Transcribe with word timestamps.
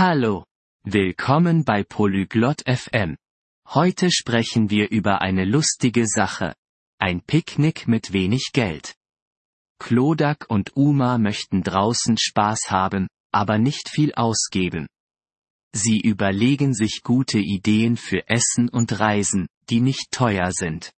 Hallo. 0.00 0.44
Willkommen 0.84 1.64
bei 1.64 1.82
Polyglot 1.82 2.62
FM. 2.68 3.16
Heute 3.66 4.12
sprechen 4.12 4.70
wir 4.70 4.92
über 4.92 5.22
eine 5.22 5.44
lustige 5.44 6.06
Sache. 6.06 6.54
Ein 7.00 7.20
Picknick 7.20 7.88
mit 7.88 8.12
wenig 8.12 8.50
Geld. 8.52 8.94
Klodak 9.80 10.46
und 10.48 10.76
Uma 10.76 11.18
möchten 11.18 11.64
draußen 11.64 12.16
Spaß 12.16 12.70
haben, 12.70 13.08
aber 13.32 13.58
nicht 13.58 13.88
viel 13.88 14.14
ausgeben. 14.14 14.86
Sie 15.74 15.98
überlegen 15.98 16.74
sich 16.74 17.00
gute 17.02 17.40
Ideen 17.40 17.96
für 17.96 18.28
Essen 18.28 18.68
und 18.68 19.00
Reisen, 19.00 19.48
die 19.68 19.80
nicht 19.80 20.12
teuer 20.12 20.52
sind. 20.52 20.92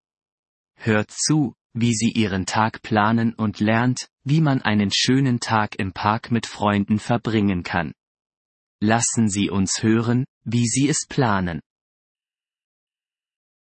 Hört 0.75 1.09
zu, 1.09 1.55
wie 1.73 1.95
sie 1.95 2.11
ihren 2.11 2.45
Tag 2.45 2.83
planen 2.83 3.33
und 3.33 3.61
lernt, 3.61 4.09
wie 4.23 4.41
man 4.41 4.61
einen 4.61 4.91
schönen 4.93 5.39
Tag 5.39 5.79
im 5.79 5.91
Park 5.91 6.29
mit 6.29 6.45
Freunden 6.45 6.99
verbringen 6.99 7.63
kann. 7.63 7.93
Lassen 8.83 9.29
Sie 9.29 9.49
uns 9.49 9.83
hören, 9.83 10.25
wie 10.43 10.67
Sie 10.67 10.89
es 10.89 11.05
planen. 11.07 11.61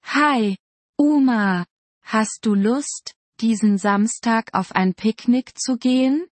Hi, 0.03 0.57
Uma. 0.99 1.67
Hast 2.03 2.41
du 2.43 2.55
Lust, 2.55 3.15
diesen 3.41 3.77
Samstag 3.77 4.55
auf 4.55 4.73
ein 4.73 4.95
Picknick 4.95 5.59
zu 5.59 5.77
gehen? 5.77 6.27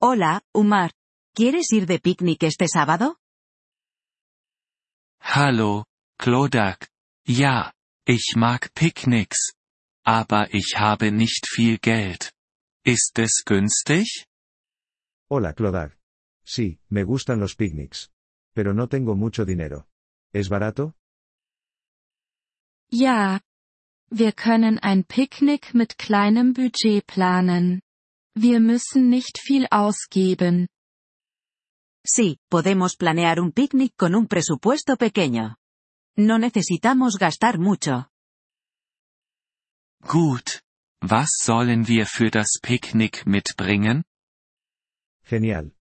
Hola, 0.00 0.40
Umar. 0.52 0.90
¿Quieres 1.36 1.70
ir 1.72 1.86
de 1.86 1.98
picnic 1.98 2.42
este 2.42 2.66
sábado? 2.68 3.16
Hallo, 5.20 5.84
Klodak. 6.18 6.88
Ja, 7.26 7.72
ich 8.04 8.34
mag 8.36 8.74
Picknicks. 8.74 9.52
Aber 10.04 10.52
ich 10.52 10.76
habe 10.76 11.12
nicht 11.12 11.46
viel 11.48 11.78
Geld. 11.78 12.32
Ist 12.84 13.18
es 13.18 13.44
günstig? 13.46 14.26
Hola, 15.30 15.52
Clodag. 15.54 15.96
Sí, 16.44 16.78
me 16.88 17.04
gustan 17.04 17.40
los 17.40 17.54
picnics. 17.54 18.10
Pero 18.54 18.74
no 18.74 18.88
tengo 18.88 19.14
mucho 19.14 19.44
dinero. 19.44 19.88
¿Es 20.32 20.48
barato? 20.48 20.94
Ja. 22.90 23.40
Wir 24.10 24.32
können 24.32 24.78
ein 24.78 25.04
Picknick 25.04 25.74
mit 25.74 25.98
kleinem 25.98 26.52
Budget 26.52 27.06
planen. 27.06 27.80
Wir 28.36 28.60
müssen 28.60 29.08
nicht 29.08 29.38
viel 29.38 29.66
ausgeben. 29.70 30.68
Sí, 32.06 32.38
podemos 32.50 32.96
planear 32.96 33.40
un 33.40 33.50
picnic 33.52 33.94
con 33.96 34.14
un 34.14 34.28
presupuesto 34.28 34.96
pequeño. 34.96 35.56
No 36.16 36.38
necesitamos 36.38 37.16
gastar 37.18 37.58
mucho. 37.58 38.08
Gut. 40.02 40.60
Was 41.00 41.30
sollen 41.42 41.88
wir 41.88 42.06
für 42.06 42.30
das 42.30 42.58
Picknick 42.62 43.26
mitbringen? 43.26 44.04
Genial. 45.24 45.73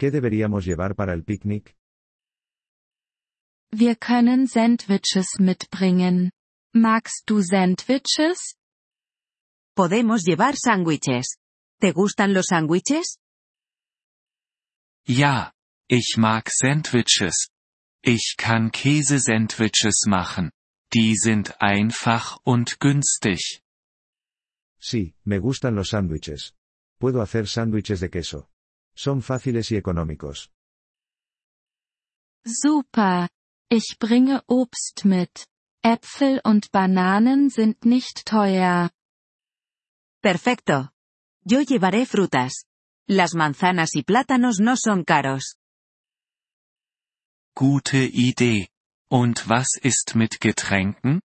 ¿Qué 0.00 0.10
deberíamos 0.10 0.64
llevar 0.64 0.94
para 0.94 1.12
el 1.12 1.24
picnic? 1.24 1.76
Wir 3.70 3.98
können 3.98 4.48
Sandwiches 4.48 5.38
mitbringen. 5.38 6.30
Magst 6.74 7.28
du 7.28 7.42
Sandwiches? 7.42 8.56
Podemos 9.76 10.22
llevar 10.24 10.56
sándwiches. 10.56 11.36
¿Te 11.78 11.92
gustan 11.92 12.32
los 12.32 12.46
sándwiches? 12.46 13.18
Ja, 15.06 15.52
ich 15.86 16.16
mag 16.16 16.48
Sandwiches. 16.48 17.50
Ich 18.02 18.36
kann 18.38 18.70
Käsesandwiches 18.70 20.06
machen. 20.06 20.50
Die 20.94 21.14
sind 21.14 21.60
einfach 21.60 22.38
und 22.46 22.80
günstig. 22.80 23.60
Sí, 24.80 25.14
me 25.26 25.40
gustan 25.40 25.74
los 25.74 25.90
sándwiches. 25.90 26.54
Puedo 26.98 27.20
hacer 27.20 27.46
sándwiches 27.46 28.00
de 28.00 28.08
queso. 28.08 28.49
Son 29.06 29.22
fáciles 29.22 29.70
y 29.72 29.76
económicos. 29.76 30.52
Super. 32.44 33.30
Ich 33.70 33.96
bringe 33.98 34.42
Obst 34.46 35.06
mit. 35.06 35.46
Äpfel 35.82 36.42
und 36.44 36.70
Bananen 36.70 37.48
sind 37.48 37.86
nicht 37.86 38.26
teuer. 38.26 38.90
Perfecto. 40.20 40.90
Yo 41.44 41.62
llevaré 41.62 42.04
frutas. 42.04 42.66
Las 43.08 43.34
manzanas 43.34 43.96
y 43.96 44.02
plátanos 44.02 44.60
no 44.60 44.76
son 44.76 45.04
caros. 45.04 45.56
Gute 47.56 48.04
Idee. 48.04 48.68
Und 49.10 49.48
was 49.48 49.78
ist 49.82 50.14
mit 50.14 50.38
Getränken? 50.42 51.20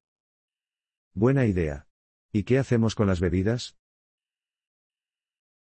Buena 1.15 1.47
idea. 1.47 1.87
¿Y 2.31 2.43
qué 2.43 2.59
hacemos 2.59 2.93
con 2.93 3.07
las 3.07 3.19
bebidas? 3.19 3.75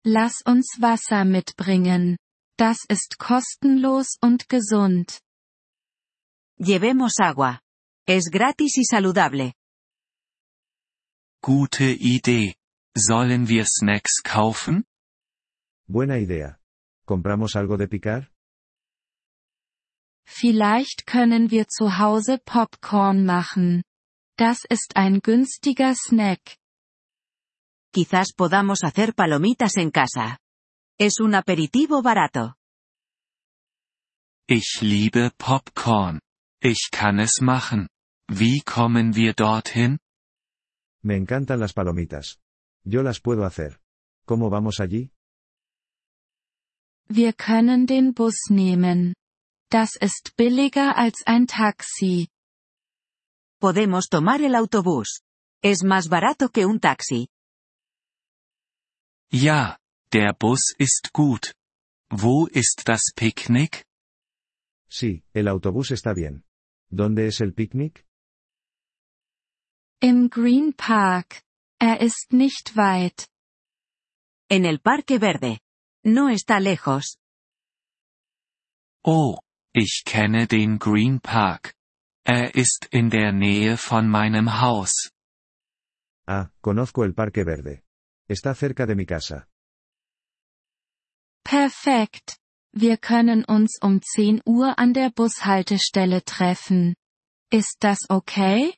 Lass 0.09 0.41
uns 0.47 0.77
Wasser 0.81 1.25
mitbringen. 1.25 2.17
Das 2.57 2.79
ist 2.89 3.19
kostenlos 3.19 4.17
und 4.23 4.49
gesund. 4.49 5.21
Llevemos 6.59 7.19
agua. 7.19 7.59
Es 8.07 8.31
gratis 8.31 8.77
y 8.77 8.85
saludable. 8.85 9.53
Gute 11.43 11.91
Idee. 11.91 12.55
Sollen 12.97 13.49
wir 13.49 13.65
Snacks 13.67 14.23
kaufen? 14.23 14.85
Buena 15.89 16.19
idea. 16.19 16.61
¿Compramos 17.05 17.57
algo 17.57 17.77
de 17.77 17.89
picar? 17.89 18.31
Vielleicht 20.25 21.07
können 21.09 21.51
wir 21.51 21.67
zu 21.67 21.99
Hause 21.99 22.39
Popcorn 22.39 23.25
machen. 23.27 23.83
Das 24.39 24.65
ist 24.71 24.97
ein 24.97 25.19
günstiger 25.19 25.97
Snack. 25.97 26.59
Quizás 27.97 28.35
podamos 28.37 28.85
hacer 28.85 29.15
palomitas 29.15 29.79
en 29.79 29.91
casa. 29.91 30.39
Es 30.99 31.19
un 31.19 31.35
aperitivo 31.35 32.03
barato. 32.03 32.57
Ich 34.47 34.83
liebe 34.83 35.31
Popcorn. 35.39 36.21
Ich 36.61 36.91
kann 36.91 37.19
es 37.21 37.41
machen. 37.41 37.89
Wie 38.29 38.61
kommen 38.61 39.15
wir 39.15 39.33
dorthin? 39.33 39.99
Me 41.03 41.17
encantan 41.17 41.59
las 41.59 41.73
palomitas. 41.73 42.39
Yo 42.85 43.03
las 43.03 43.19
puedo 43.19 43.47
hacer. 43.47 43.81
¿Cómo 44.27 44.51
vamos 44.51 44.79
allí? 44.79 45.11
Wir 47.09 47.33
können 47.33 47.87
den 47.87 48.13
Bus 48.13 48.51
nehmen. 48.51 49.15
Das 49.71 49.97
ist 49.99 50.37
billiger 50.37 50.99
als 50.99 51.23
ein 51.25 51.47
Taxi. 51.47 52.29
Podemos 53.59 54.11
tomar 54.11 54.43
el 54.43 54.55
autobús. 54.55 55.23
Es 55.63 55.83
más 55.83 56.11
barato 56.11 56.51
que 56.51 56.67
un 56.67 56.79
taxi. 56.79 57.29
Ja, 59.31 59.79
der 60.13 60.33
Bus 60.33 60.75
ist 60.79 61.13
gut. 61.13 61.55
Wo 62.11 62.47
ist 62.47 62.83
das 62.87 63.13
Picknick? 63.15 63.85
Sí, 64.89 65.25
el 65.35 65.49
autobús 65.49 65.91
está 65.91 66.15
bien. 66.15 66.45
¿Dónde 66.91 67.27
es 67.27 67.41
el 67.41 67.53
picnic? 67.53 68.05
Im 70.01 70.31
Green 70.31 70.73
Park. 70.73 71.43
Er 71.79 72.01
ist 72.01 72.33
nicht 72.33 72.77
weit. 72.77 73.29
En 74.49 74.65
el 74.65 74.79
Parque 74.79 75.19
Verde. 75.19 75.59
No 76.05 76.29
está 76.29 76.61
lejos. 76.61 77.19
Oh, 79.05 79.39
ich 79.73 80.05
kenne 80.05 80.47
den 80.47 80.79
Green 80.79 81.21
Park. 81.21 81.75
Er 82.25 82.55
ist 82.55 82.87
in 82.91 83.11
der 83.11 83.33
Nähe 83.33 83.77
von 83.77 84.09
meinem 84.09 84.61
Haus. 84.61 85.11
Ah, 86.27 86.51
conozco 86.61 87.05
el 87.05 87.13
Parque 87.13 87.45
Verde. 87.45 87.83
Está 88.29 88.55
cerca 88.55 88.87
de 88.87 88.97
mi 88.97 89.07
casa. 89.07 89.49
Perfekt. 91.45 92.39
Wir 92.73 92.97
können 92.99 93.45
uns 93.45 93.79
um 93.81 94.01
10 94.03 94.43
Uhr 94.45 94.79
an 94.79 94.93
der 94.93 95.11
Bushaltestelle 95.11 96.23
treffen. 96.25 96.97
Ist 97.53 97.77
das 97.81 98.11
okay? 98.11 98.75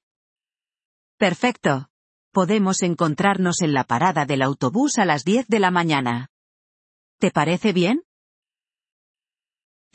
Perfecto. 1.18 1.86
Podemos 2.32 2.82
encontrarnos 2.82 3.62
en 3.62 3.72
la 3.72 3.84
parada 3.84 4.26
del 4.26 4.42
autobús 4.42 4.98
a 4.98 5.06
las 5.06 5.24
10 5.24 5.48
de 5.48 5.58
la 5.58 5.70
mañana. 5.70 6.28
¿Te 7.18 7.30
parece 7.30 7.72
bien? 7.72 8.02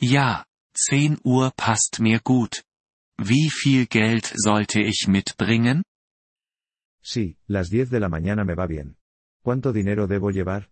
Ja, 0.00 0.44
10 0.74 1.20
Uhr 1.24 1.52
passt 1.56 2.00
mir 2.00 2.20
gut. 2.22 2.64
Wie 3.16 3.48
viel 3.48 3.86
Geld 3.86 4.26
sollte 4.36 4.82
ich 4.82 5.06
mitbringen? 5.06 5.84
Sí, 7.00 7.38
las 7.46 7.70
10 7.70 7.90
de 7.90 8.00
la 8.00 8.08
mañana 8.08 8.44
me 8.44 8.54
va 8.54 8.66
bien. 8.66 8.96
¿Cuánto 9.44 9.74
dinero 9.74 10.06
debo 10.06 10.30
llevar? 10.30 10.70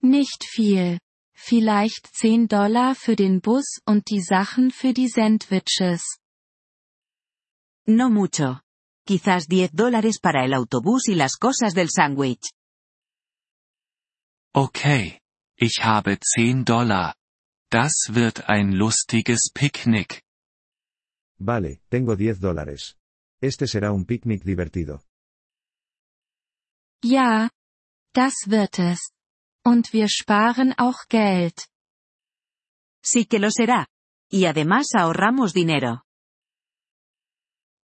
Nicht 0.00 0.44
viel. 0.54 1.00
Vielleicht 1.34 2.06
10 2.06 2.46
Dollar 2.46 2.94
für 2.94 3.16
den 3.16 3.40
Bus 3.40 3.80
und 3.84 4.08
die 4.10 4.22
Sachen 4.22 4.70
für 4.70 4.92
die 4.92 5.08
Sandwiches. 5.08 6.20
No 7.88 8.10
mucho. 8.10 8.60
Quizás 9.04 9.48
10 9.48 9.70
dólares 9.72 10.20
para 10.20 10.44
el 10.44 10.54
autobús 10.54 11.08
y 11.08 11.16
las 11.16 11.36
cosas 11.36 11.74
del 11.74 11.88
sándwich. 11.90 12.52
Okay. 14.54 15.18
Ich 15.56 15.82
habe 15.82 16.18
10 16.20 16.64
Dollar. 16.64 17.16
Das 17.70 18.10
wird 18.10 18.48
ein 18.48 18.72
lustiges 18.72 19.50
Picknick. 19.52 20.22
Vale, 21.40 21.80
tengo 21.90 22.14
10 22.16 22.38
dólares. 22.38 22.96
Este 23.40 23.66
será 23.66 23.90
un 23.90 24.04
picnic 24.04 24.44
divertido. 24.44 25.02
Ja. 27.02 27.50
Das 28.14 28.34
wird 28.46 28.78
es. 28.78 29.12
Und 29.64 29.92
wir 29.92 30.08
sparen 30.08 30.72
auch 30.76 31.06
Geld. 31.08 31.68
Sí 33.04 33.26
que 33.26 33.38
lo 33.38 33.50
será. 33.50 33.86
Y 34.30 34.46
además 34.46 34.88
ahorramos 34.94 35.52
dinero. 35.52 36.02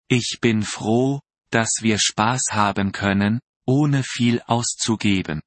Ich 0.09 0.39
bin 0.41 0.63
froh, 0.63 1.21
dass 1.49 1.81
wir 1.81 1.97
Spaß 1.99 2.51
haben 2.51 2.91
können, 2.91 3.41
ohne 3.65 4.03
viel 4.03 4.41
auszugeben. 4.47 5.41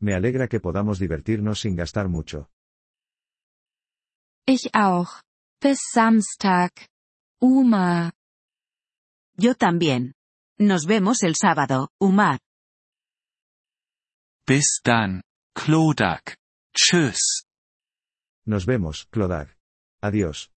Me 0.00 0.14
alegra 0.14 0.48
que 0.48 0.60
podamos 0.60 0.98
divertirnos 0.98 1.60
sin 1.60 1.76
gastar 1.76 2.08
mucho. 2.08 2.48
Ich 4.46 4.74
auch. 4.74 5.22
Bis 5.60 5.78
Samstag. 5.92 6.72
Uma. 7.40 8.12
Yo 9.36 9.54
también. 9.54 10.14
Nos 10.60 10.84
vemos 10.84 11.22
el 11.22 11.36
sábado, 11.36 11.88
Umar. 11.98 12.38
Bis 14.46 14.82
dann, 14.84 15.22
Klodak. 15.54 16.36
Tschüss. 16.76 17.46
Nos 18.44 18.66
vemos, 18.66 19.06
Clodag. 19.10 19.56
Adiós. 20.02 20.50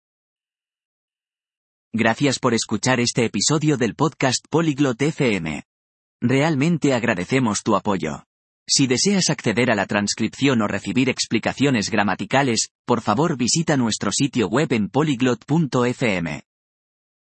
Gracias 1.94 2.40
por 2.40 2.52
escuchar 2.52 2.98
este 2.98 3.24
episodio 3.24 3.76
del 3.76 3.94
podcast 3.94 4.44
Polyglot 4.50 5.00
FM. 5.00 5.62
Realmente 6.20 6.94
agradecemos 6.94 7.62
tu 7.62 7.76
apoyo. 7.76 8.24
Si 8.68 8.88
deseas 8.88 9.30
acceder 9.30 9.70
a 9.70 9.76
la 9.76 9.86
transcripción 9.86 10.62
o 10.62 10.66
recibir 10.66 11.10
explicaciones 11.10 11.90
gramaticales, 11.90 12.70
por 12.84 13.02
favor 13.02 13.36
visita 13.36 13.76
nuestro 13.76 14.10
sitio 14.10 14.48
web 14.48 14.72
en 14.72 14.88
polyglot.fm. 14.88 16.42